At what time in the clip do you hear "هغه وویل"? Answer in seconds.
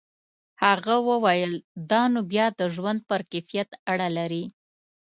0.63-1.53